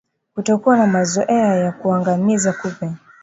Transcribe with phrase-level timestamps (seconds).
[0.33, 2.91] Kutokuwa na mazoea ya kuangamiza kupe